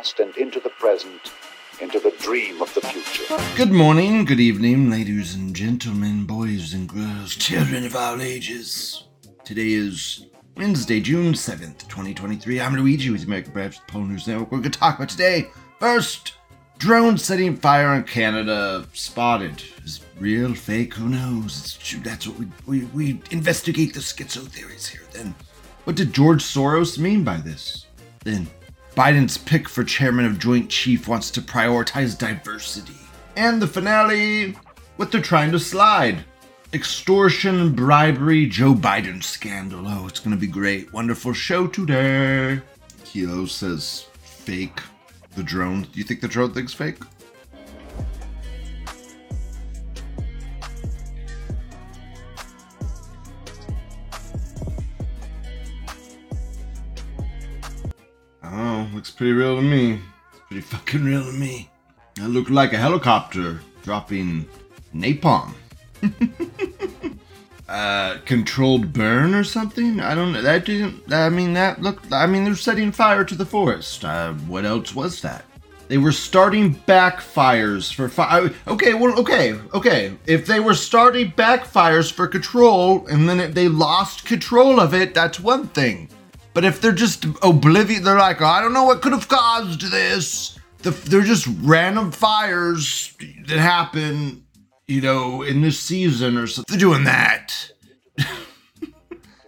[0.00, 1.30] past and into the present,
[1.82, 3.36] into the dream of the future.
[3.54, 9.04] Good morning, good evening, ladies and gentlemen, boys and girls, children of all ages.
[9.44, 10.24] Today is
[10.56, 12.62] Wednesday, June 7th, 2023.
[12.62, 14.50] I'm Luigi with American Branch Pol News Network.
[14.50, 15.50] We're going to talk about today.
[15.78, 16.32] First,
[16.78, 19.62] drone setting fire in Canada spotted.
[19.84, 21.78] Is real, fake, who knows?
[22.02, 25.02] That's what we, we, we investigate the schizo theories here.
[25.12, 25.34] Then,
[25.84, 27.84] what did George Soros mean by this?
[28.24, 28.46] Then,
[28.94, 32.94] Biden's pick for chairman of Joint Chief wants to prioritize diversity.
[33.36, 34.56] And the finale,
[34.96, 36.24] what they're trying to slide.
[36.72, 39.86] Extortion, bribery, Joe Biden scandal.
[39.86, 40.92] Oh, it's gonna be great.
[40.92, 42.60] Wonderful show today.
[43.04, 44.80] Kilo says fake.
[45.36, 45.82] The drone.
[45.82, 46.98] Do you think the drone thing's fake?
[58.94, 60.00] Looks pretty real to me.
[60.32, 61.70] It's pretty fucking real to me.
[62.16, 64.46] That looked like a helicopter dropping
[64.94, 65.54] napalm.
[67.68, 70.00] uh, controlled burn or something?
[70.00, 70.42] I don't know.
[70.42, 71.12] That didn't.
[71.12, 72.12] I mean, that looked.
[72.12, 74.04] I mean, they're setting fire to the forest.
[74.04, 75.44] Uh, what else was that?
[75.88, 78.52] They were starting backfires for fire.
[78.68, 80.16] Okay, well, okay, okay.
[80.24, 85.14] If they were starting backfires for control and then it, they lost control of it,
[85.14, 86.08] that's one thing.
[86.52, 90.58] But if they're just oblivious, they're like, I don't know what could have caused this.
[90.78, 93.14] The, they're just random fires
[93.46, 94.44] that happen,
[94.88, 96.72] you know, in this season or something.
[96.72, 97.70] They're doing that.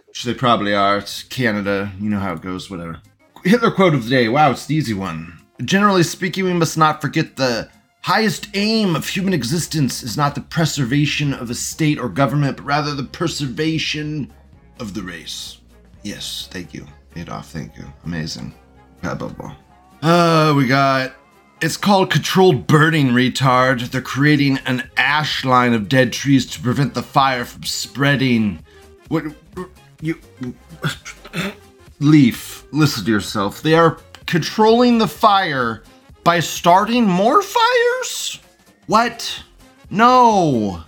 [0.07, 0.99] Which they probably are.
[0.99, 1.91] It's Canada.
[1.99, 3.01] You know how it goes, whatever.
[3.43, 4.29] Hitler quote of the day.
[4.29, 5.39] Wow, it's the easy one.
[5.63, 7.69] Generally speaking, we must not forget the
[8.01, 12.65] highest aim of human existence is not the preservation of a state or government, but
[12.65, 14.31] rather the preservation
[14.79, 15.57] of the race.
[16.03, 16.85] Yes, thank you.
[17.15, 17.85] Adolf, thank you.
[18.05, 18.53] Amazing.
[19.01, 19.55] Blah.
[20.01, 21.13] Uh, we got.
[21.61, 23.89] It's called controlled burning, retard.
[23.89, 28.59] They're creating an ash line of dead trees to prevent the fire from spreading.
[29.07, 29.23] What.
[30.01, 30.19] You.
[31.99, 33.61] Leaf, listen to yourself.
[33.61, 35.83] They are controlling the fire
[36.23, 38.39] by starting more fires?
[38.87, 39.43] What?
[39.89, 40.83] No.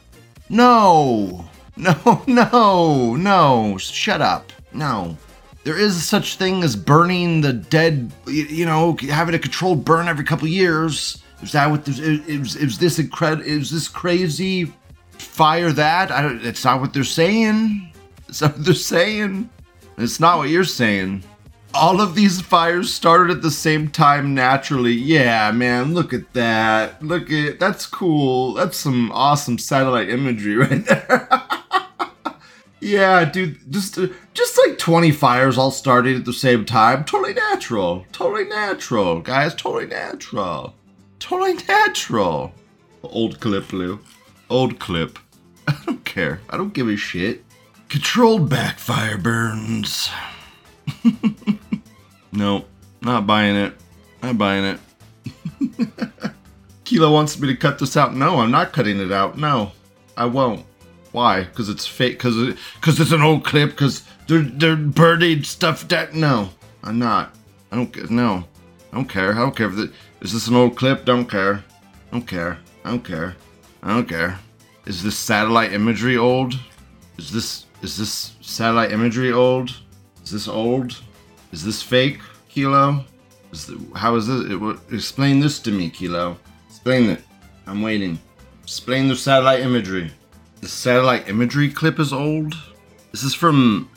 [0.50, 1.46] No.
[1.78, 3.78] No, no, no.
[3.78, 4.54] Shut up.
[4.76, 5.18] No.
[5.64, 10.24] There is such thing as burning the dead, you know, having a controlled burn every
[10.24, 11.24] couple years.
[11.42, 12.56] Is that what this is?
[12.56, 13.44] Is this incredible?
[13.44, 14.72] Is this crazy
[15.14, 16.12] fire that?
[16.12, 17.92] I don't, it's not what they're saying.
[18.30, 19.50] It's not what they're saying.
[19.98, 21.24] It's not what you're saying.
[21.74, 24.94] All of these fires started at the same time naturally.
[24.94, 27.02] Yeah, man, look at that.
[27.04, 28.54] Look at that's cool.
[28.54, 31.28] That's some awesome satellite imagery right there.
[32.86, 37.04] Yeah, dude, just uh, just like 20 fires all started at the same time.
[37.04, 38.06] Totally natural.
[38.12, 39.56] Totally natural, guys.
[39.56, 40.76] Totally natural.
[41.18, 42.54] Totally natural.
[43.02, 44.02] Old clip, Lou.
[44.52, 45.18] Old clip.
[45.68, 46.42] I don't care.
[46.48, 47.44] I don't give a shit.
[47.90, 50.12] Controlled backfire burns.
[52.32, 52.66] no,
[53.02, 53.74] not buying it.
[54.22, 55.90] Not buying it.
[56.84, 58.16] Kilo wants me to cut this out.
[58.16, 59.40] No, I'm not cutting it out.
[59.40, 59.72] No,
[60.16, 60.68] I won't.
[61.16, 61.46] Why?
[61.46, 62.18] Because it's fake?
[62.18, 63.70] Because it, cause it's an old clip?
[63.70, 66.14] Because they're, they're burning stuff that.
[66.14, 66.50] No,
[66.84, 67.34] I'm not.
[67.72, 68.12] I don't.
[68.12, 68.44] No.
[68.92, 69.32] I don't care.
[69.32, 71.06] I don't care if the, is this an old clip?
[71.06, 71.64] Don't care.
[72.12, 72.58] I don't care.
[72.84, 73.38] I don't care.
[73.82, 74.38] I don't care.
[74.86, 76.60] Is this satellite imagery old?
[77.18, 79.70] Is this is this satellite imagery old?
[80.22, 81.02] Is this old?
[81.54, 82.20] Is this fake,
[82.50, 83.06] Kilo?
[83.54, 84.52] Is the, how is this?
[84.52, 86.38] It, explain this to me, Kilo.
[86.68, 87.24] Explain it.
[87.68, 88.20] I'm waiting.
[88.64, 90.12] Explain the satellite imagery.
[90.66, 92.56] The satellite imagery clip is old.
[93.12, 93.88] This is from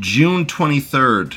[0.00, 1.36] June 23rd.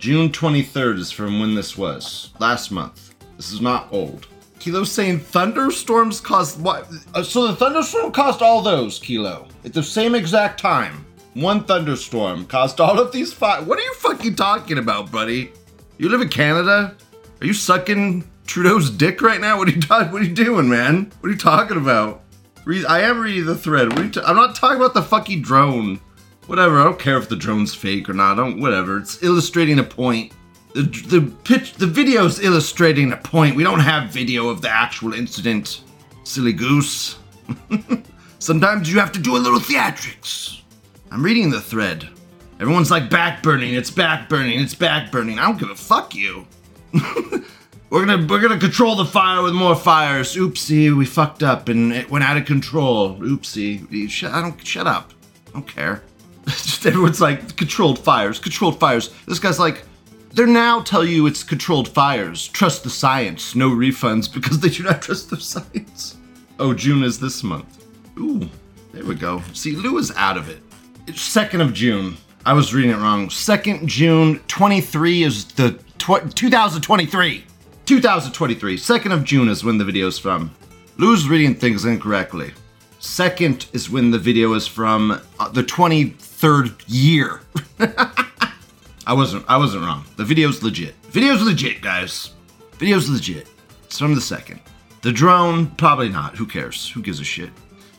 [0.00, 2.32] June 23rd is from when this was.
[2.40, 3.14] Last month.
[3.36, 4.26] This is not old.
[4.58, 6.90] Kilo's saying thunderstorms caused what?
[7.14, 9.46] Uh, so the thunderstorm caused all those, Kilo.
[9.64, 11.06] At the same exact time.
[11.34, 13.62] One thunderstorm caused all of these fire.
[13.62, 15.52] What are you fucking talking about, buddy?
[15.96, 16.96] You live in Canada?
[17.40, 19.58] Are you sucking Trudeau's dick right now?
[19.58, 20.10] What are you talking?
[20.10, 21.12] What are you doing, man?
[21.20, 22.23] What are you talking about?
[22.64, 23.92] Read, I am reading the thread.
[23.92, 26.00] I'm not talking about the fucking drone.
[26.46, 26.80] Whatever.
[26.80, 28.32] I don't care if the drone's fake or not.
[28.32, 28.60] I don't.
[28.60, 28.98] Whatever.
[28.98, 30.32] It's illustrating a point.
[30.74, 33.56] The the pitch the video's illustrating a point.
[33.56, 35.82] We don't have video of the actual incident.
[36.24, 37.18] Silly goose.
[38.38, 40.60] Sometimes you have to do a little theatrics.
[41.10, 42.08] I'm reading the thread.
[42.60, 43.74] Everyone's like backburning.
[43.74, 44.62] It's backburning.
[44.62, 45.38] It's backburning.
[45.38, 46.46] I don't give a fuck you.
[47.94, 50.34] We're gonna we're gonna control the fire with more fires.
[50.34, 53.14] Oopsie, we fucked up and it went out of control.
[53.18, 54.10] Oopsie.
[54.10, 55.12] Shut, I don't shut up.
[55.46, 56.02] I don't care.
[56.48, 59.14] Just everyone's like controlled fires, controlled fires.
[59.28, 59.84] This guy's like,
[60.32, 62.48] They're now tell you it's controlled fires.
[62.48, 63.54] Trust the science.
[63.54, 66.16] No refunds because they do not trust the science.
[66.58, 67.86] Oh, June is this month.
[68.18, 68.50] Ooh,
[68.92, 69.40] there we go.
[69.52, 70.58] See, Lou is out of it.
[71.06, 72.16] It's 2nd of June.
[72.44, 73.28] I was reading it wrong.
[73.28, 77.44] 2nd June 23 is the tw- 2023.
[77.86, 78.76] 2023.
[78.76, 80.50] 2nd of June is when the video is from.
[80.96, 82.52] Lou's reading things incorrectly.
[82.98, 87.42] Second is when the video is from uh, the 23rd year.
[89.06, 90.04] I wasn't I wasn't wrong.
[90.16, 90.94] The video's legit.
[91.10, 92.32] Video's legit, guys.
[92.78, 93.48] Video's legit.
[93.84, 94.60] It's from the second.
[95.02, 96.36] The drone, probably not.
[96.36, 96.88] Who cares?
[96.90, 97.50] Who gives a shit?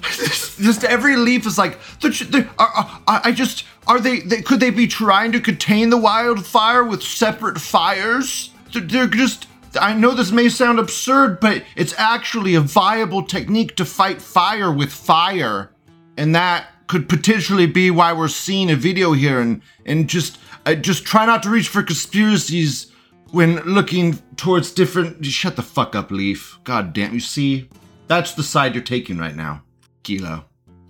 [0.00, 4.86] just every leaf is like uh, uh, I just are they, they, could they be
[4.86, 8.50] trying to contain the wildfire with separate fires?
[8.80, 9.46] They're, just
[9.80, 14.72] I know this may sound absurd, but it's actually a viable technique to fight fire
[14.72, 15.72] with fire,
[16.16, 19.40] and that could potentially be why we're seeing a video here.
[19.40, 22.92] And and just uh, just try not to reach for conspiracies
[23.32, 26.58] when looking towards different shut the fuck up leaf.
[26.64, 27.68] God damn you see?
[28.08, 29.62] That's the side you're taking right now
[30.06, 30.44] kilo.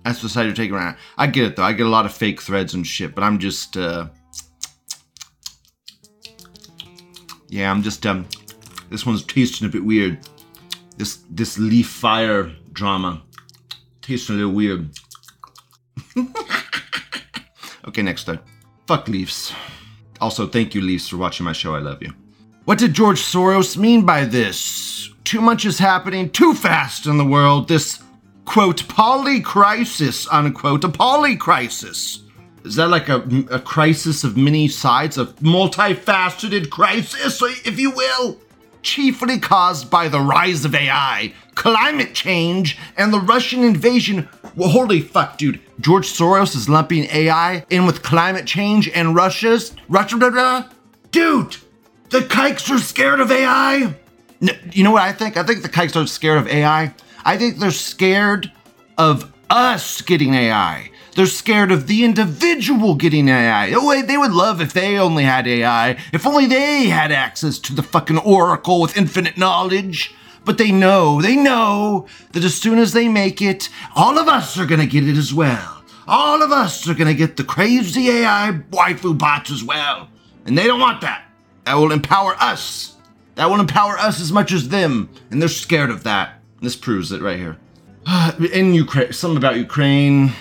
[0.05, 0.97] That's the side you're taking right now.
[1.17, 1.63] I get it though.
[1.63, 4.07] I get a lot of fake threads and shit but i'm just uh
[7.49, 8.27] yeah i'm just um
[8.89, 10.17] this one's tasting a bit weird
[10.97, 13.21] this this leaf fire drama
[14.01, 14.89] tasting a little weird
[17.87, 18.39] okay, next time.
[18.87, 19.53] Fuck Leafs.
[20.19, 21.75] Also, thank you, Leafs, for watching my show.
[21.75, 22.13] I love you.
[22.65, 25.11] What did George Soros mean by this?
[25.23, 27.67] Too much is happening too fast in the world.
[27.67, 28.01] This,
[28.45, 32.23] quote, poly crisis, unquote, a poly crisis.
[32.67, 38.37] Is that like a, a crisis of many sides, a multifaceted crisis, if you will?
[38.81, 44.27] Chiefly caused by the rise of AI, climate change, and the Russian invasion.
[44.55, 45.59] Well, holy fuck, dude.
[45.79, 49.73] George Soros is lumping AI in with climate change and Russia's.
[49.87, 50.69] Russia, blah, blah.
[51.11, 51.57] Dude,
[52.09, 53.95] the kikes are scared of AI.
[54.41, 55.37] No, you know what I think?
[55.37, 56.93] I think the kikes are scared of AI.
[57.25, 58.51] I think they're scared
[58.97, 60.91] of us getting AI.
[61.17, 63.71] They're scared of the individual getting AI.
[63.75, 67.73] Oh, they would love if they only had AI, if only they had access to
[67.73, 70.13] the fucking oracle with infinite knowledge.
[70.45, 74.59] But they know, they know that as soon as they make it, all of us
[74.59, 75.81] are gonna get it as well.
[76.07, 80.09] All of us are gonna get the crazy AI waifu bots as well.
[80.45, 81.23] And they don't want that.
[81.65, 82.95] That will empower us.
[83.33, 85.09] That will empower us as much as them.
[85.31, 86.43] And they're scared of that.
[86.61, 87.57] This proves it right here.
[88.53, 90.33] In Ukraine, something about Ukraine,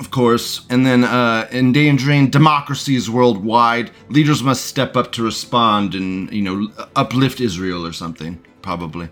[0.00, 3.90] of course, and then uh, endangering democracies worldwide.
[4.08, 9.10] Leaders must step up to respond and, you know, uplift Israel or something, probably.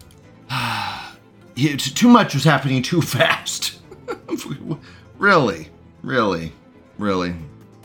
[1.77, 3.79] too much was happening too fast.
[5.19, 5.69] really,
[6.03, 6.53] really,
[6.99, 7.35] really.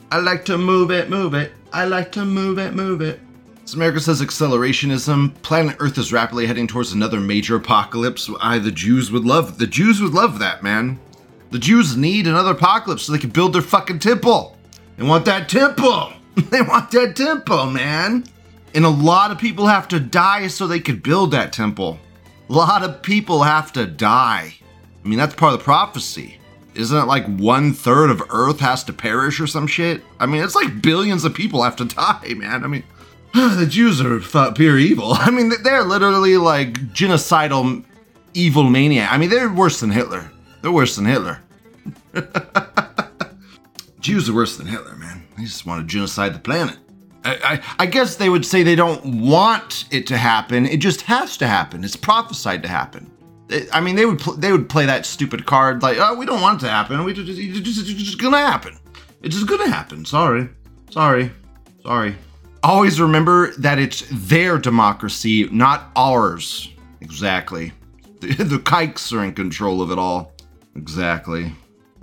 [0.09, 1.51] I like to move it, move it.
[1.73, 3.19] I like to move it, move it.
[3.65, 8.29] As America says accelerationism, planet Earth is rapidly heading towards another major apocalypse.
[8.39, 10.99] I, the Jews would love, the Jews would love that, man.
[11.53, 14.57] The Jews need another apocalypse so they can build their fucking temple.
[14.97, 16.11] They want that temple.
[16.35, 18.23] they want that temple, man.
[18.73, 21.99] And a lot of people have to die so they could build that temple.
[22.49, 24.55] A lot of people have to die.
[25.05, 26.39] I mean, that's part of the prophecy.
[26.73, 30.01] Isn't it like one third of Earth has to perish or some shit?
[30.19, 32.63] I mean, it's like billions of people have to die, man.
[32.63, 32.83] I mean,
[33.35, 34.19] the Jews are
[34.53, 35.13] pure evil.
[35.13, 37.83] I mean, they're literally like genocidal
[38.33, 39.13] evil maniac.
[39.13, 40.31] I mean, they're worse than Hitler.
[40.63, 41.41] They're worse than Hitler.
[43.99, 45.27] Jews are worse than Hitler, man.
[45.35, 46.77] They just want to genocide the planet.
[47.25, 50.65] I, I, I, guess they would say they don't want it to happen.
[50.65, 51.83] It just has to happen.
[51.83, 53.11] It's prophesied to happen.
[53.73, 56.41] I mean, they would pl- they would play that stupid card like, oh, we don't
[56.41, 57.03] want it to happen.
[57.03, 58.77] We just, it's just, it's just gonna happen.
[59.21, 60.05] It's just gonna happen.
[60.05, 60.47] Sorry,
[60.91, 61.29] sorry,
[61.81, 62.15] sorry.
[62.63, 66.69] Always remember that it's their democracy, not ours.
[67.01, 67.73] Exactly.
[68.23, 70.32] The, the kikes are in control of it all.
[70.75, 71.53] Exactly.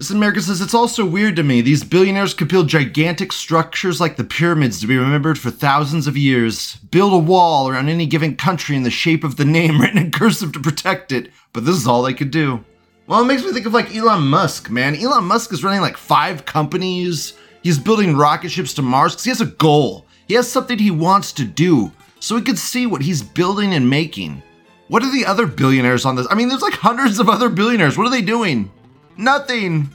[0.00, 1.60] This America says it's also weird to me.
[1.60, 6.16] These billionaires could build gigantic structures like the pyramids to be remembered for thousands of
[6.16, 9.98] years, build a wall around any given country in the shape of the name written
[9.98, 12.64] in cursive to protect it, but this is all they could do.
[13.06, 14.96] Well, it makes me think of like Elon Musk, man.
[14.96, 17.34] Elon Musk is running like five companies.
[17.62, 20.06] He's building rocket ships to Mars because he has a goal.
[20.28, 23.90] He has something he wants to do, so we could see what he's building and
[23.90, 24.42] making.
[24.90, 26.26] What are the other billionaires on this?
[26.30, 27.97] I mean, there's like hundreds of other billionaires.
[27.97, 28.73] What are they doing?
[29.16, 29.88] Nothing.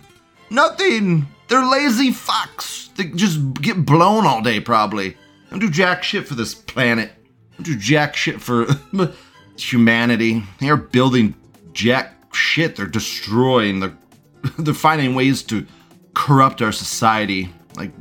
[0.49, 1.27] Nothing.
[1.49, 2.95] They're lazy fucks.
[2.95, 5.17] They just get blown all day, probably.
[5.49, 7.11] Don't do jack shit for this planet.
[7.57, 8.67] Don't do jack shit for
[9.57, 10.43] humanity.
[10.61, 11.35] They're building
[11.73, 12.77] jack shit.
[12.77, 13.81] They're destroying.
[13.81, 13.97] They're,
[14.59, 15.67] they're finding ways to
[16.13, 17.53] corrupt our society.
[17.75, 17.91] Like,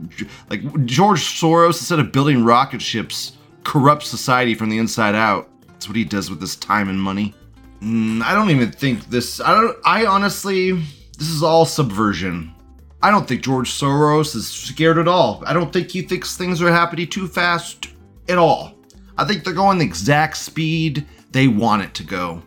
[0.49, 3.33] like George Soros, instead of building rocket ships,
[3.65, 5.51] corrupts society from the inside out.
[5.85, 7.35] That's what he does with his time and money.
[7.83, 9.39] Mm, I don't even think this.
[9.39, 9.77] I don't.
[9.85, 12.55] I honestly, this is all subversion.
[13.03, 15.43] I don't think George Soros is scared at all.
[15.47, 17.89] I don't think he thinks things are happening too fast
[18.31, 18.73] at all.
[19.19, 22.43] I think they're going the exact speed they want it to go.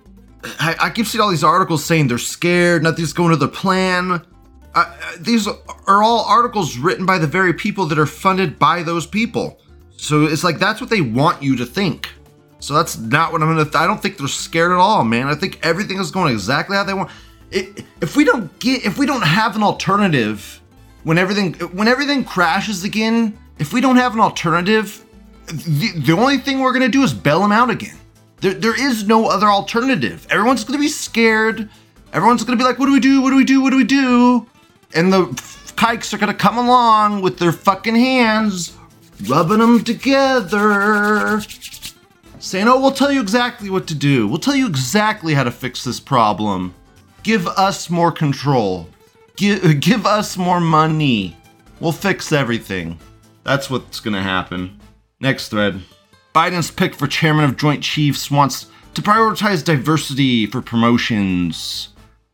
[0.59, 4.25] I, I keep seeing all these articles saying they're scared, nothing's going to their plan.
[4.73, 9.05] Uh, these are all articles written by the very people that are funded by those
[9.05, 9.61] people.
[9.95, 12.09] So it's like that's what they want you to think.
[12.59, 13.63] So that's not what I'm gonna.
[13.63, 15.27] Th- I don't think they're scared at all, man.
[15.27, 17.11] I think everything is going exactly how they want.
[17.51, 20.61] If we don't get, if we don't have an alternative,
[21.03, 25.03] when everything when everything crashes again, if we don't have an alternative,
[25.47, 27.95] the, the only thing we're gonna do is bail them out again.
[28.41, 30.27] There, there is no other alternative.
[30.29, 31.69] Everyone's gonna be scared.
[32.11, 33.21] Everyone's gonna be like, what do we do?
[33.21, 33.61] What do we do?
[33.61, 34.47] What do we do?
[34.93, 35.25] And the
[35.75, 38.75] kikes are gonna come along with their fucking hands,
[39.27, 41.39] rubbing them together,
[42.39, 44.27] saying, oh, we'll tell you exactly what to do.
[44.27, 46.73] We'll tell you exactly how to fix this problem.
[47.23, 48.87] Give us more control.
[49.35, 51.35] Give, give us more money.
[51.79, 52.99] We'll fix everything.
[53.43, 54.79] That's what's gonna happen.
[55.19, 55.81] Next thread.
[56.33, 61.89] Biden's pick for chairman of Joint Chiefs wants to prioritize diversity for promotions.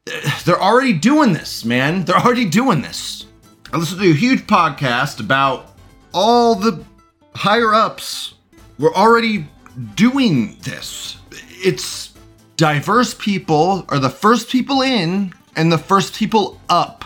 [0.45, 2.05] They're already doing this, man.
[2.05, 3.25] They're already doing this.
[3.71, 5.73] I listened to a huge podcast about
[6.13, 6.83] all the
[7.35, 8.35] higher ups
[8.77, 9.47] were already
[9.95, 11.17] doing this.
[11.63, 12.13] It's
[12.57, 17.03] diverse people are the first people in and the first people up.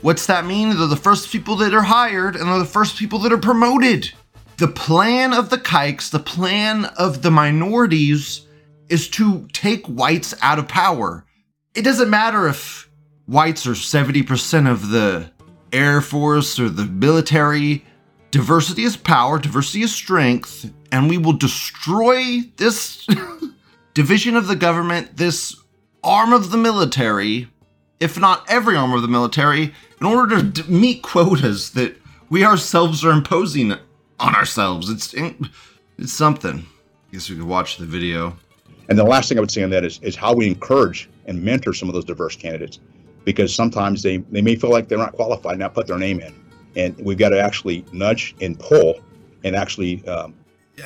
[0.00, 0.76] What's that mean?
[0.76, 4.12] They're the first people that are hired and they're the first people that are promoted.
[4.58, 8.46] The plan of the kikes, the plan of the minorities
[8.88, 11.24] is to take whites out of power.
[11.74, 12.88] It doesn't matter if
[13.26, 15.30] whites are 70% of the
[15.72, 17.84] Air Force or the military.
[18.30, 23.06] Diversity is power, diversity is strength, and we will destroy this
[23.94, 25.56] division of the government, this
[26.04, 27.48] arm of the military,
[28.00, 31.96] if not every arm of the military, in order to meet quotas that
[32.28, 33.72] we ourselves are imposing
[34.20, 34.90] on ourselves.
[34.90, 35.14] It's
[35.98, 36.58] it's something.
[36.58, 38.36] I guess we could watch the video.
[38.88, 41.42] And the last thing I would say on that is, is how we encourage and
[41.42, 42.78] mentor some of those diverse candidates,
[43.24, 46.20] because sometimes they, they may feel like they're not qualified, and not put their name
[46.20, 46.34] in,
[46.78, 49.00] and we've got to actually nudge and pull,
[49.44, 50.06] and actually.
[50.06, 50.34] Um,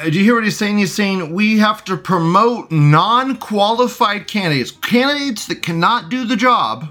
[0.00, 0.78] Uh, Do you hear what he's saying?
[0.78, 6.88] He's saying we have to promote non-qualified candidates, candidates that cannot do the job.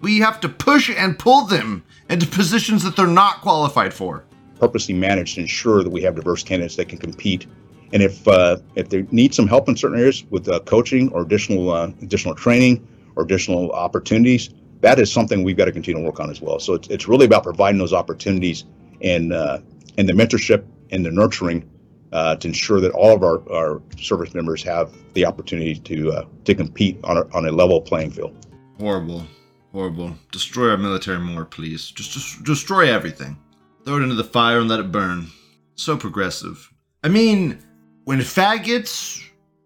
[0.00, 4.24] We have to push and pull them into positions that they're not qualified for.
[4.58, 7.46] purposely managed to ensure that we have diverse candidates that can compete.
[7.92, 11.22] And if uh, if they need some help in certain areas with uh, coaching or
[11.22, 16.06] additional uh, additional training or additional opportunities, that is something we've got to continue to
[16.06, 16.58] work on as well.
[16.58, 18.64] So it's, it's really about providing those opportunities
[19.02, 19.58] and uh,
[19.98, 21.68] and the mentorship and the nurturing
[22.12, 26.24] uh, to ensure that all of our, our service members have the opportunity to uh,
[26.44, 28.46] to compete on a, on a level playing field.
[28.78, 29.26] Horrible,
[29.72, 30.14] horrible.
[30.32, 31.90] Destroy our military more, please.
[31.90, 33.38] Just, just destroy everything.
[33.84, 35.26] Throw it into the fire and let it burn.
[35.74, 36.70] So progressive.
[37.02, 37.58] I mean,
[38.04, 39.22] when faggots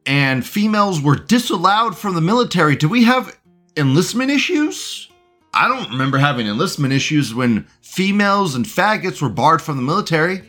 [0.07, 3.37] and females were disallowed from the military, do we have
[3.77, 5.09] enlistment issues?
[5.53, 10.43] I don't remember having enlistment issues when females and faggots were barred from the military.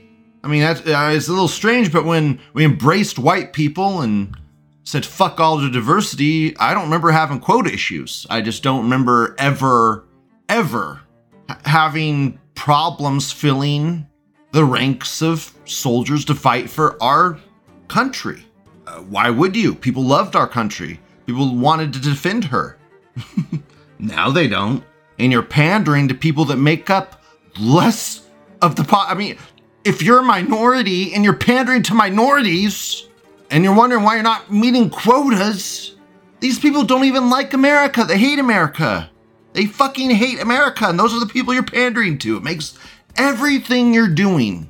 [0.43, 4.35] I mean, that's, uh, it's a little strange, but when we embraced white people and
[4.83, 8.25] said fuck all the diversity, I don't remember having quota issues.
[8.29, 10.05] I just don't remember ever,
[10.49, 11.01] ever
[11.49, 14.07] ha- having problems filling
[14.51, 17.39] the ranks of soldiers to fight for our
[17.87, 18.45] country.
[18.87, 19.75] Uh, why would you?
[19.75, 20.99] People loved our country.
[21.25, 22.77] People wanted to defend her.
[23.99, 24.83] now they don't.
[25.19, 27.23] And you're pandering to people that make up
[27.59, 28.27] less
[28.61, 29.09] of the pot.
[29.09, 29.37] I mean,
[29.83, 33.07] if you're a minority and you're pandering to minorities
[33.51, 35.95] and you're wondering why you're not meeting quotas,
[36.39, 38.03] these people don't even like America.
[38.03, 39.09] They hate America.
[39.53, 40.85] They fucking hate America.
[40.89, 42.37] And those are the people you're pandering to.
[42.37, 42.77] It makes
[43.15, 44.69] everything you're doing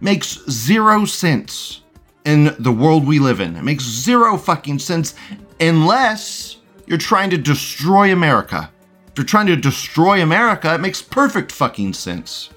[0.00, 1.82] makes zero sense
[2.24, 3.56] in the world we live in.
[3.56, 5.14] It makes zero fucking sense
[5.60, 8.70] unless you're trying to destroy America.
[9.08, 12.50] If you're trying to destroy America, it makes perfect fucking sense.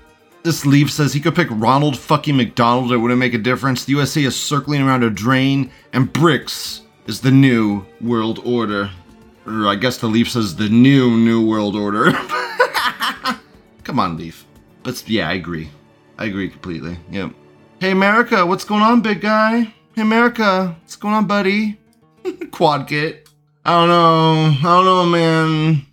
[0.43, 3.83] This leaf says he could pick Ronald fucking McDonald, it wouldn't make a difference.
[3.85, 8.89] The USA is circling around a drain, and BRICS is the new world order.
[9.45, 12.11] Or I guess the leaf says the new new world order.
[13.83, 14.45] Come on, Leaf.
[14.83, 15.69] But yeah, I agree.
[16.17, 16.97] I agree completely.
[17.11, 17.31] Yep.
[17.79, 19.73] Hey, America, what's going on, big guy?
[19.95, 21.79] Hey, America, what's going on, buddy?
[22.51, 23.26] Quad kit.
[23.67, 24.69] I don't know.
[24.69, 25.85] I don't know, man.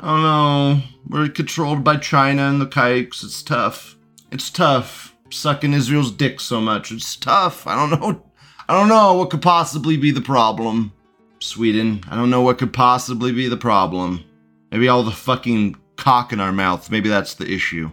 [0.00, 0.82] I don't know.
[1.10, 3.22] We're controlled by China and the kikes.
[3.22, 3.98] It's tough.
[4.32, 6.90] It's tough sucking Israel's dick so much.
[6.90, 7.66] It's tough.
[7.66, 8.24] I don't know.
[8.66, 10.94] I don't know what could possibly be the problem.
[11.38, 14.24] Sweden, I don't know what could possibly be the problem.
[14.72, 16.90] Maybe all the fucking cock in our mouth.
[16.90, 17.90] Maybe that's the issue.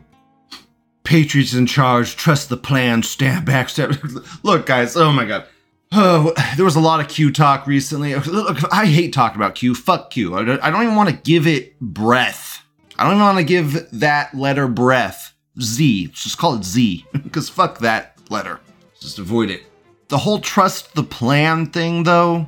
[1.03, 2.15] Patriots in charge.
[2.15, 3.03] Trust the plan.
[3.03, 3.67] Stand back.
[3.67, 3.91] Step.
[4.43, 4.95] Look, guys.
[4.95, 5.45] Oh my god.
[5.91, 8.15] Oh, there was a lot of Q talk recently.
[8.15, 9.75] Look, I hate talking about Q.
[9.75, 10.36] Fuck Q.
[10.36, 12.63] I don't, even want to give it breath.
[12.98, 15.33] I don't even want to give that letter breath.
[15.60, 16.07] Z.
[16.07, 17.05] Let's just call it Z.
[17.24, 18.60] Because fuck that letter.
[19.00, 19.63] Just avoid it.
[20.07, 22.48] The whole trust the plan thing, though,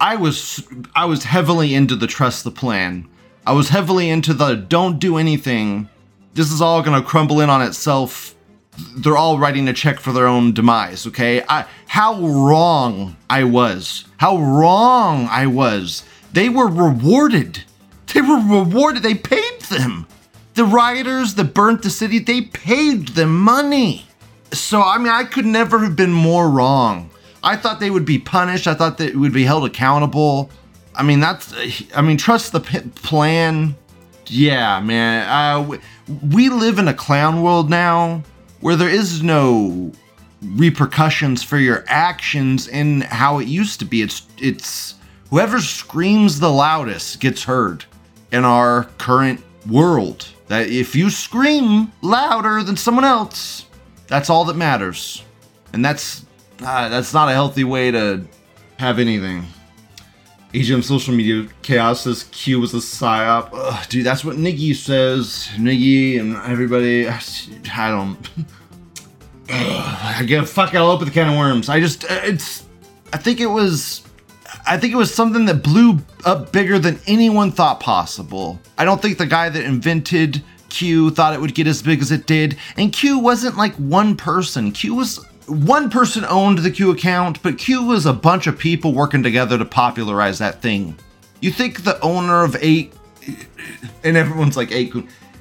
[0.00, 3.08] I was I was heavily into the trust the plan.
[3.46, 5.88] I was heavily into the don't do anything.
[6.34, 8.34] This is all gonna crumble in on itself.
[8.96, 11.42] They're all writing a check for their own demise, okay?
[11.48, 14.04] I, how wrong I was.
[14.16, 16.04] How wrong I was.
[16.32, 17.64] They were rewarded.
[18.12, 19.02] They were rewarded.
[19.02, 20.06] They paid them.
[20.54, 24.06] The rioters that burnt the city, they paid them money.
[24.52, 27.10] So, I mean, I could never have been more wrong.
[27.42, 28.66] I thought they would be punished.
[28.66, 30.50] I thought that would be held accountable.
[30.94, 31.54] I mean, that's,
[31.94, 33.74] I mean, trust the p- plan.
[34.26, 35.28] Yeah, man.
[35.28, 35.78] Uh,
[36.30, 38.22] we live in a clown world now
[38.62, 39.92] where there is no
[40.42, 44.02] repercussions for your actions in how it used to be.
[44.02, 44.94] It's, it's,
[45.30, 47.84] whoever screams the loudest gets heard
[48.32, 50.28] in our current world.
[50.48, 53.66] That if you scream louder than someone else,
[54.06, 55.22] that's all that matters.
[55.72, 56.24] And that's
[56.60, 58.24] uh, that's not a healthy way to
[58.78, 59.44] have anything.
[60.52, 63.50] AGM social media chaos says Q was a psyop.
[63.54, 65.48] Ugh, dude, that's what Niggy says.
[65.56, 67.08] Niggy and everybody.
[67.74, 68.18] I don't.
[69.48, 70.74] Ugh, I get fuck.
[70.74, 71.68] I'll open the can of worms.
[71.68, 72.04] I just.
[72.04, 72.64] uh, It's.
[73.12, 74.02] I think it was.
[74.66, 78.60] I think it was something that blew up bigger than anyone thought possible.
[78.78, 82.12] I don't think the guy that invented Q thought it would get as big as
[82.12, 82.56] it did.
[82.76, 84.70] And Q wasn't like one person.
[84.70, 88.92] Q was one person owned the Q account, but Q was a bunch of people
[88.92, 90.98] working together to popularize that thing.
[91.40, 92.92] You think the owner of 8
[94.04, 94.92] and everyone's like 8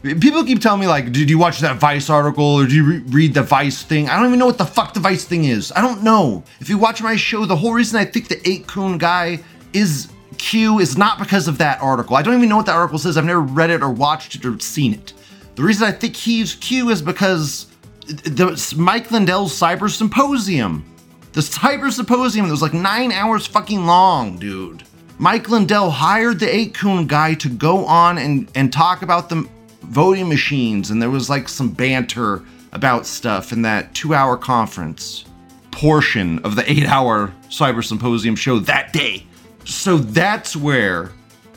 [0.03, 3.03] People keep telling me like, did you watch that Vice article or did you re-
[3.09, 4.09] read the Vice thing?
[4.09, 5.71] I don't even know what the fuck the Vice thing is.
[5.75, 6.43] I don't know.
[6.59, 10.11] If you watch my show, the whole reason I think the 8 Kun guy is
[10.39, 12.15] Q is not because of that article.
[12.15, 13.15] I don't even know what that article says.
[13.15, 15.13] I've never read it or watched it or seen it.
[15.53, 17.67] The reason I think he's Q is because
[18.07, 20.85] the Mike Lindell's Cyber Symposium.
[21.33, 24.83] The Cyber Symposium that was like nine hours fucking long, dude.
[25.17, 29.47] Mike Lindell hired the 8 Kun guy to go on and, and talk about the
[29.83, 35.25] voting machines, and there was like some banter about stuff in that two hour conference
[35.71, 39.25] portion of the eight hour Cyber Symposium show that day.
[39.65, 41.11] So that's where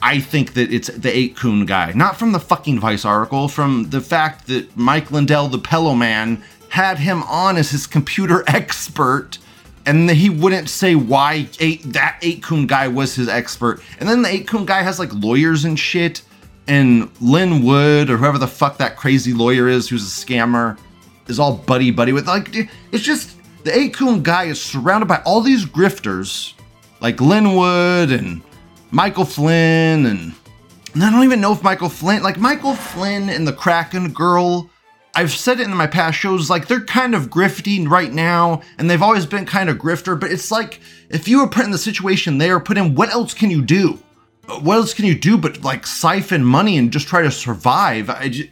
[0.04, 1.92] I think that it's the 8 Kun guy.
[1.94, 6.44] Not from the fucking Vice article, from the fact that Mike Lindell, the Pillow Man,
[6.68, 9.38] had him on as his computer expert
[9.86, 13.82] and he wouldn't say why eight, that 8 Kun guy was his expert.
[13.98, 16.22] And then the 8 Kun guy has like lawyers and shit.
[16.66, 20.78] And Lin Wood, or whoever the fuck that crazy lawyer is who's a scammer,
[21.28, 22.26] is all buddy buddy with.
[22.26, 22.54] Like,
[22.92, 26.52] it's just the 8 Kun guy is surrounded by all these grifters,
[27.00, 28.42] like Lin Wood and
[28.94, 30.06] Michael Flynn.
[30.06, 30.34] And,
[30.94, 34.70] and I don't even know if Michael Flynn, like Michael Flynn and the Kraken girl,
[35.16, 38.88] I've said it in my past shows, like they're kind of grifting right now, and
[38.88, 41.78] they've always been kind of grifter, but it's like if you were put in the
[41.78, 43.98] situation they are put in, what else can you do?
[44.60, 48.10] What else can you do but like siphon money and just try to survive?
[48.10, 48.50] I j-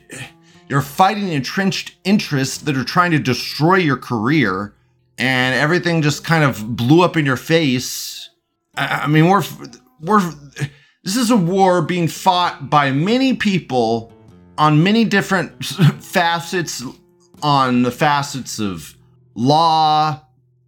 [0.69, 4.75] you're fighting entrenched interests that are trying to destroy your career,
[5.19, 8.31] and everything just kind of blew up in your face.
[8.77, 9.45] I, I mean, we're
[10.03, 10.21] we're
[11.05, 14.13] this is a war being fought by many people
[14.59, 15.65] on many different
[16.01, 16.83] facets
[17.43, 18.97] on the facets of
[19.35, 20.21] law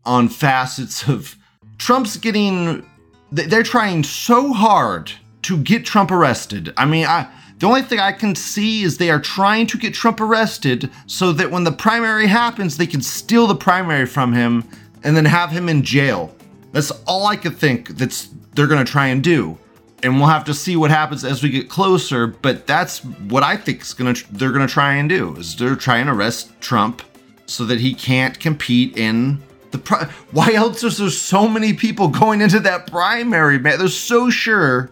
[0.05, 1.37] on facets of
[1.79, 2.85] trump's getting
[3.31, 5.11] they're trying so hard
[5.43, 6.73] to get trump arrested.
[6.77, 9.95] I mean i the only thing i can see is they are trying to get
[9.95, 14.65] trump arrested so that when the primary happens they can steal the primary from him
[15.03, 16.35] and then have him in jail.
[16.73, 19.59] That's all i could think that's they're going to try and do.
[20.03, 22.27] And we'll have to see what happens as we get closer.
[22.27, 26.07] But that's what I think is gonna they're gonna try and do is they're trying
[26.07, 27.03] to arrest Trump
[27.47, 32.09] so that he can't compete in the pri- why else is there so many people
[32.09, 33.79] going into that primary man?
[33.79, 34.91] They're so sure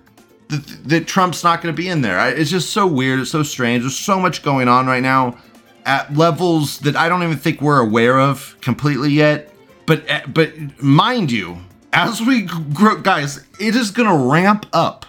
[0.48, 2.34] that, that trump's not going to be in there.
[2.34, 5.36] It's just so weird it's so strange there's so much going on right now
[5.84, 9.52] at levels that i don't even think we're aware of completely yet.
[9.86, 11.58] But eh, but mind you
[11.92, 15.06] as we grow guys it is going to ramp up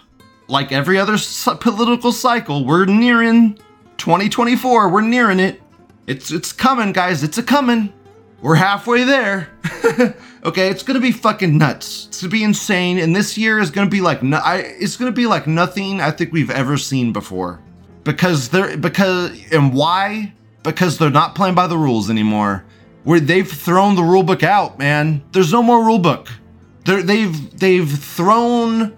[0.48, 1.18] like every other
[1.60, 3.54] political cycle we're nearing
[3.98, 5.62] 2024 we're nearing it
[6.06, 7.24] It's it's coming, guys.
[7.24, 7.94] It's a coming.
[8.42, 9.48] We're halfway there.
[10.44, 12.08] okay, it's gonna be fucking nuts.
[12.08, 15.14] It's gonna be insane, and this year is gonna be like no, I, it's gonna
[15.14, 17.62] be like nothing I think we've ever seen before.
[18.04, 20.34] Because they're because and why?
[20.64, 22.66] Because they're not playing by the rules anymore.
[23.06, 25.24] Where they've thrown the rule book out, man.
[25.32, 26.28] There's no more rule book.
[26.28, 26.43] They're,
[26.86, 28.96] they've they've thrown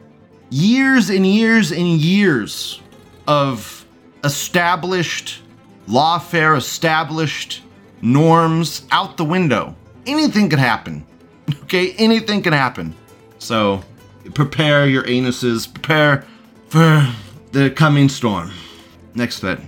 [0.49, 2.81] years and years and years
[3.27, 3.85] of
[4.23, 5.41] established
[5.87, 7.61] lawfare, established
[8.01, 9.75] norms out the window.
[10.05, 11.05] Anything can happen.
[11.65, 12.95] Okay, anything can happen.
[13.37, 13.83] So
[14.33, 16.25] prepare your anuses, prepare
[16.69, 17.07] for
[17.51, 18.51] the coming storm.
[19.13, 19.61] Next thread.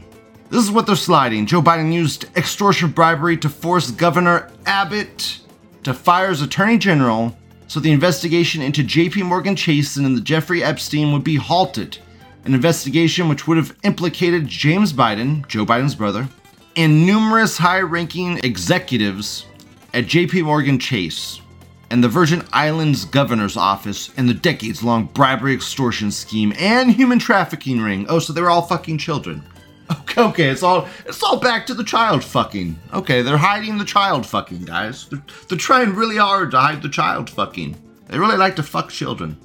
[0.49, 1.45] This is what they're sliding.
[1.45, 5.39] Joe Biden used extortion bribery to force Governor Abbott
[5.83, 10.63] to fire his attorney general so the investigation into JP Morgan Chase and the Jeffrey
[10.63, 11.97] Epstein would be halted.
[12.45, 16.29] An investigation which would have implicated James Biden, Joe Biden's brother,
[16.77, 19.45] and numerous high ranking executives
[19.93, 21.41] at JP Morgan Chase
[21.89, 27.19] and the Virgin Islands governor's office and the decades long bribery extortion scheme and human
[27.19, 28.05] trafficking ring.
[28.09, 29.43] Oh, so they were all fucking children.
[29.91, 32.77] Okay, okay, it's all it's all back to the child fucking.
[32.93, 35.07] Okay, they're hiding the child fucking, guys.
[35.09, 37.75] They're, they're trying really hard to hide the child fucking.
[38.07, 39.37] They really like to fuck children.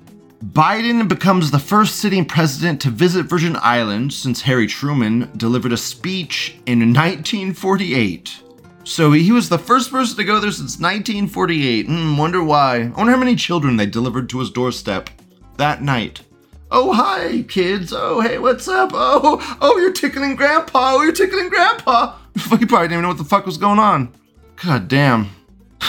[0.45, 5.77] Biden becomes the first sitting president to visit Virgin Islands since Harry Truman delivered a
[5.77, 8.43] speech in 1948.
[8.83, 11.87] So he was the first person to go there since 1948.
[11.87, 12.81] Hmm, wonder why.
[12.81, 15.11] I wonder how many children they delivered to his doorstep
[15.59, 16.23] that night.
[16.75, 17.93] Oh, hi, kids.
[17.93, 18.93] Oh, hey, what's up?
[18.95, 20.95] Oh, oh, you're tickling Grandpa.
[20.95, 22.17] Oh, you're tickling Grandpa.
[22.59, 24.11] He probably didn't even know what the fuck was going on.
[24.65, 25.29] God damn.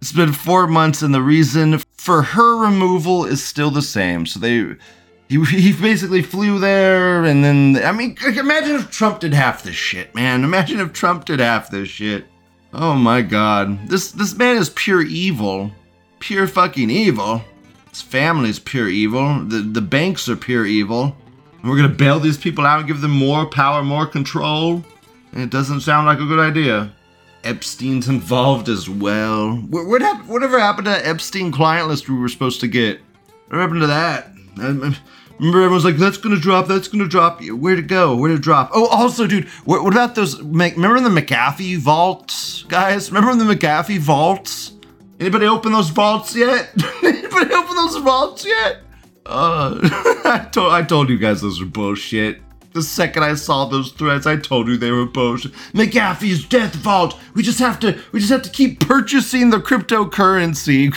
[0.00, 4.24] it's been four months, and the reason for her removal is still the same.
[4.24, 4.76] So they.
[5.28, 9.74] He, he basically flew there, and then I mean, imagine if Trump did half this
[9.74, 10.44] shit, man.
[10.44, 12.26] Imagine if Trump did half this shit.
[12.72, 13.88] Oh my god.
[13.88, 15.70] This this man is pure evil.
[16.18, 17.42] Pure fucking evil.
[17.90, 19.44] His family's pure evil.
[19.44, 21.16] The the banks are pure evil.
[21.60, 24.84] And we're gonna bail these people out and give them more power, more control.
[25.32, 26.92] And it doesn't sound like a good idea.
[27.44, 29.54] Epstein's involved as well.
[29.54, 33.00] What, what hap- whatever happened to that Epstein client list we were supposed to get?
[33.48, 34.30] What happened to that?
[35.38, 36.66] Remember, everyone's like, "That's gonna drop.
[36.66, 38.16] That's gonna drop." Where to go?
[38.16, 38.70] Where to drop?
[38.72, 40.40] Oh, also, dude, what, what about those?
[40.40, 43.12] Remember the McAfee vaults, guys?
[43.12, 44.72] Remember the McAfee vaults?
[45.20, 46.70] Anybody open those vaults yet?
[47.02, 48.78] Anybody open those vaults yet?
[49.26, 49.78] Uh,
[50.24, 52.40] I told I told you guys those were bullshit.
[52.72, 55.52] The second I saw those threads, I told you they were bullshit.
[55.72, 57.18] McAfee's death vault.
[57.34, 57.98] We just have to.
[58.12, 60.94] We just have to keep purchasing the cryptocurrency,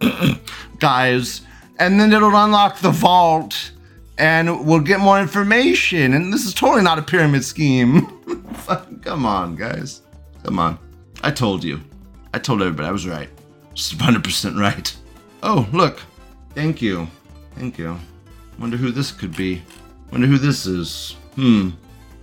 [0.80, 1.42] guys
[1.82, 3.72] and then it'll unlock the vault
[4.16, 6.14] and we'll get more information.
[6.14, 8.06] And this is totally not a pyramid scheme.
[9.02, 10.02] Come on, guys.
[10.44, 10.78] Come on.
[11.24, 11.80] I told you.
[12.32, 13.28] I told everybody I was right.
[13.74, 14.96] Just 100% right.
[15.42, 16.00] Oh, look.
[16.54, 17.08] Thank you.
[17.56, 17.98] Thank you.
[18.60, 19.60] Wonder who this could be.
[20.12, 21.16] Wonder who this is.
[21.34, 21.70] Hmm.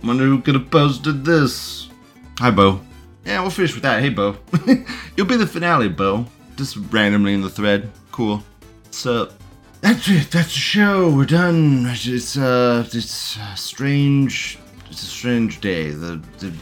[0.02, 1.90] Wonder who could have posted this.
[2.38, 2.80] Hi, Bo.
[3.26, 4.00] Yeah, we'll finish with that.
[4.00, 4.38] Hey, Bo.
[5.16, 6.24] You'll be the finale, Bo.
[6.56, 7.90] Just randomly in the thread.
[8.10, 8.42] Cool.
[8.84, 9.39] What's up?
[9.80, 10.30] That's it.
[10.30, 11.10] That's the show.
[11.10, 11.86] We're done.
[11.88, 14.58] It's uh, it's a strange.
[14.90, 15.90] It's a strange day.
[15.90, 16.52] The, the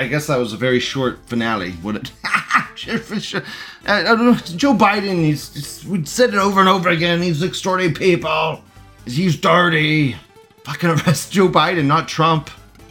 [0.00, 1.72] I guess that was a very short finale.
[1.72, 2.12] What it?
[2.24, 4.34] I don't know.
[4.34, 5.24] Joe Biden.
[5.24, 7.20] He's, he's we said it over and over again.
[7.20, 8.62] He's extorting people.
[9.04, 10.16] He's dirty.
[10.64, 12.50] Fucking arrest Joe Biden, not Trump.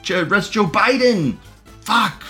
[0.09, 1.37] Arrest Joe Biden.
[1.81, 2.23] Fuck.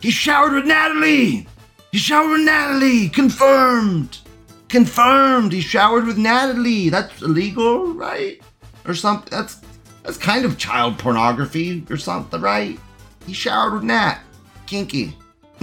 [0.00, 1.46] He showered with Natalie.
[1.92, 3.08] He showered with Natalie.
[3.08, 4.18] Confirmed.
[4.68, 5.52] Confirmed.
[5.52, 6.88] He showered with Natalie.
[6.88, 8.40] That's illegal, right?
[8.86, 9.30] Or something.
[9.30, 9.60] That's
[10.02, 12.78] that's kind of child pornography or something, right?
[13.26, 14.20] He showered with Nat.
[14.66, 15.14] Kinky.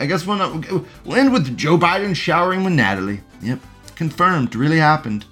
[0.00, 0.70] I guess we'll, not,
[1.04, 3.20] we'll end with Joe Biden showering with Natalie.
[3.42, 3.60] Yep.
[3.96, 4.54] Confirmed.
[4.54, 5.24] Really happened.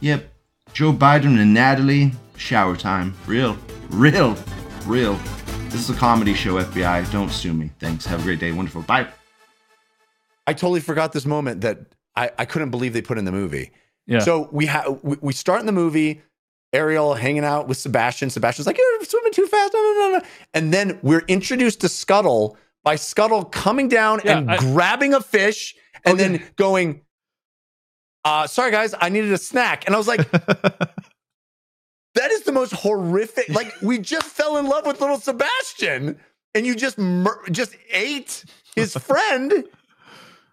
[0.00, 0.28] Yep.
[0.72, 2.12] Joe Biden and Natalie.
[2.36, 3.14] Shower time.
[3.26, 3.56] Real.
[3.88, 4.36] Real.
[4.86, 5.18] Real.
[5.68, 7.10] This is a comedy show, FBI.
[7.12, 7.70] Don't sue me.
[7.78, 8.04] Thanks.
[8.06, 8.52] Have a great day.
[8.52, 8.82] Wonderful.
[8.82, 9.08] Bye.
[10.46, 11.78] I totally forgot this moment that
[12.16, 13.70] I, I couldn't believe they put in the movie.
[14.06, 14.18] Yeah.
[14.20, 16.20] So we have we, we start in the movie,
[16.72, 18.30] Ariel hanging out with Sebastian.
[18.30, 19.72] Sebastian's like, You're swimming too fast.
[19.72, 20.24] No, no, no, no.
[20.54, 25.20] And then we're introduced to Scuttle by Scuttle coming down Yeah, and I- grabbing a
[25.20, 26.28] fish and Okay.
[26.38, 27.02] then going,
[28.24, 29.84] uh, sorry guys, I needed a snack.
[29.86, 30.28] And I was like,
[32.14, 33.48] that is the most horrific.
[33.48, 36.18] Like we just fell in love with little Sebastian
[36.54, 38.44] and you just mur- just ate
[38.76, 39.64] his friend.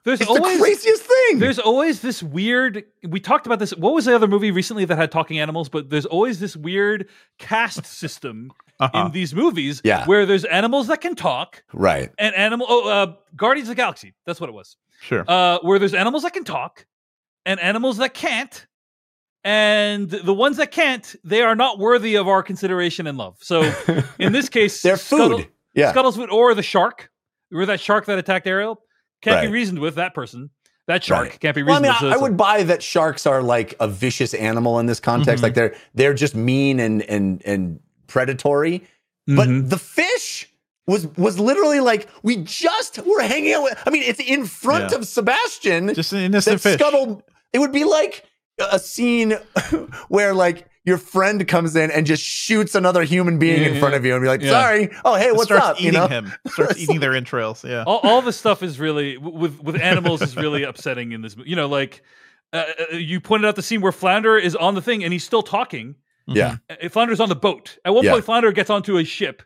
[0.10, 1.40] There's It's always the craziest thing.
[1.40, 2.84] there's always this weird.
[3.08, 3.72] We talked about this.
[3.76, 5.70] What was the other movie recently that had talking animals?
[5.70, 9.06] But there's always this weird caste system Uh-huh.
[9.06, 10.06] in these movies, Yeah.
[10.06, 12.10] where there's animals that can talk right.
[12.18, 12.66] and animal.
[12.70, 14.14] Oh, uh, Guardians of the Galaxy.
[14.26, 14.78] That's what it was.
[15.02, 15.24] Sure.
[15.28, 16.86] Uh, where there's animals that can talk
[17.46, 18.66] and animals that can't.
[19.44, 23.38] And the ones that can't, they are not worthy of our consideration and love.
[23.42, 23.62] So
[24.20, 25.48] in this case, They're Scuttle- food.
[25.74, 25.94] Yeah.
[25.94, 27.10] Scuttleswood or the shark.
[27.52, 28.82] Remember that shark that attacked Ariel?
[29.22, 29.48] Can't Right.
[29.48, 30.50] be reasoned with that person.
[30.88, 31.40] That shark Right.
[31.40, 32.18] can't be Well, I reasoned mean, with.
[32.18, 35.42] so I, I would buy that sharks are like a vicious animal in this context.
[35.42, 35.44] Mhm.
[35.44, 38.84] Like they're they're just mean and and and predatory.
[39.28, 39.70] But Mhm.
[39.70, 40.50] the fish
[40.88, 43.78] was was literally like we just were hanging out with.
[43.86, 44.98] I mean, it's in front Yeah.
[44.98, 45.94] of Sebastian.
[45.94, 46.80] Just an innocent that fish.
[46.80, 47.22] scuttle.
[47.54, 48.24] It would be like
[48.72, 49.34] a scene
[50.08, 53.80] where like your friend comes in and just shoots another human being in Yeah.
[53.80, 54.52] front of you and be like, Yeah.
[54.52, 56.32] "Sorry, oh hey, what's starts up?" eating You know, him.
[56.48, 57.64] Starts eating their entrails.
[57.64, 57.84] Yeah.
[57.86, 61.36] all, all this stuff is really with with animals is really upsetting in this.
[61.46, 62.02] You know, like
[62.54, 62.64] uh,
[62.94, 65.44] uh, you pointed out the scene where Flounder is on the thing and he's still
[65.44, 65.96] talking.
[66.26, 67.78] yeah, Uh, Flounder's on the boat.
[67.86, 68.14] At one Yeah.
[68.14, 69.44] point, Flounder gets onto a ship.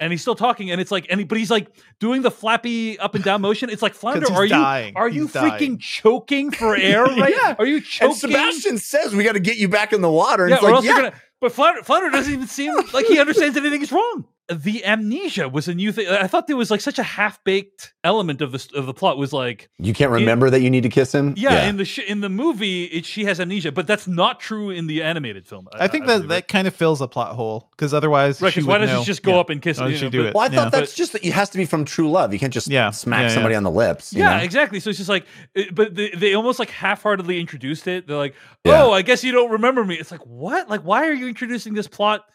[0.00, 1.68] And he's still talking, and it's like, and he, but he's like
[2.00, 3.70] doing the flappy up and down motion.
[3.70, 4.96] It's like Flounder, he's are you dying.
[4.96, 5.78] are you freaking dying.
[5.78, 7.04] choking for air?
[7.04, 7.32] Right?
[7.34, 7.54] Yeah.
[7.58, 8.08] Are you choking?
[8.10, 10.44] and Sebastian says we got to get you back in the water.
[10.44, 11.20] And Yeah, it's or like, else yeah, you're gonna.
[11.40, 14.24] But Flounder, Flounder doesn't even seem like he understands anything is wrong.
[14.52, 16.06] The amnesia was a new thing.
[16.06, 19.16] I thought there was like such a half baked element of the of the plot.
[19.16, 21.32] Was like, you can't remember that you need to kiss him.
[21.38, 24.68] yeah, in the sh- in the movie, it, she has amnesia, but that's not true
[24.68, 25.66] in the animated film.
[25.72, 28.60] I think that believe, that kind of fills a plot hole because otherwise, Right, she
[28.60, 29.38] 'cause why doesn't she just go Yeah.
[29.40, 30.34] up and kiss Why him, does you she know, do but- it?
[30.34, 30.80] Well, I thought Yeah.
[30.80, 32.34] that's just that it has to be from true love.
[32.34, 33.34] You can't just Yeah, smack yeah, yeah.
[33.34, 34.12] somebody on the lips.
[34.12, 34.42] you Yeah, know?
[34.42, 34.78] exactly.
[34.78, 38.06] So it's just like, it- but they, they almost like half-heartedly introduced it.
[38.06, 38.34] They're like,
[38.66, 38.82] Yeah.
[38.84, 40.68] "Oh, I guess you don't remember me." It's like, what?
[40.68, 42.26] Like, why are you introducing this plot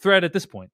[0.00, 0.70] thread at this point?